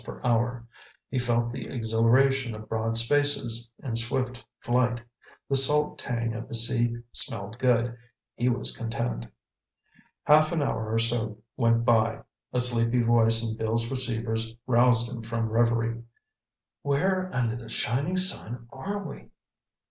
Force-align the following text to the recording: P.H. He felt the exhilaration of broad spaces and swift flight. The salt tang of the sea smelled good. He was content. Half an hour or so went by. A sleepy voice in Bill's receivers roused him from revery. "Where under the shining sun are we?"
P.H. 0.03 0.35
He 1.11 1.19
felt 1.19 1.51
the 1.51 1.67
exhilaration 1.67 2.55
of 2.55 2.67
broad 2.67 2.97
spaces 2.97 3.71
and 3.83 3.95
swift 3.99 4.43
flight. 4.59 4.99
The 5.47 5.55
salt 5.55 5.99
tang 5.99 6.33
of 6.33 6.47
the 6.47 6.55
sea 6.55 6.97
smelled 7.11 7.59
good. 7.59 7.95
He 8.33 8.49
was 8.49 8.75
content. 8.75 9.27
Half 10.23 10.51
an 10.53 10.63
hour 10.63 10.91
or 10.91 10.97
so 10.97 11.37
went 11.55 11.85
by. 11.85 12.23
A 12.51 12.59
sleepy 12.59 13.03
voice 13.03 13.47
in 13.47 13.55
Bill's 13.57 13.91
receivers 13.91 14.55
roused 14.65 15.07
him 15.07 15.21
from 15.21 15.49
revery. 15.49 16.01
"Where 16.81 17.29
under 17.31 17.55
the 17.55 17.69
shining 17.69 18.17
sun 18.17 18.67
are 18.73 19.07
we?" 19.07 19.29